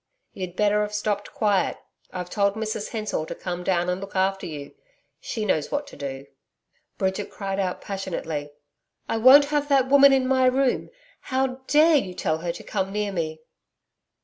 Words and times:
'You'd 0.33 0.55
better 0.55 0.81
have 0.81 0.95
stopped 0.95 1.31
quiet. 1.31 1.77
I've 2.11 2.31
told 2.31 2.55
Mrs 2.55 2.89
Hensor 2.89 3.23
to 3.27 3.35
come 3.35 3.63
down 3.63 3.87
and 3.87 4.01
look 4.01 4.15
after 4.15 4.47
you. 4.47 4.73
She 5.19 5.45
knows 5.45 5.69
what 5.69 5.85
to 5.85 5.95
do.' 5.95 6.25
Bridget 6.97 7.29
cried 7.29 7.59
out 7.59 7.81
passionately: 7.81 8.49
'I 9.07 9.17
won't 9.17 9.45
have 9.53 9.69
that 9.69 9.89
woman 9.89 10.11
in 10.11 10.27
my 10.27 10.47
room. 10.47 10.89
How 11.19 11.61
dare 11.67 11.97
you 11.97 12.15
tell 12.15 12.39
her 12.39 12.51
to 12.51 12.63
come 12.63 12.91
near 12.91 13.11
me.' 13.11 13.41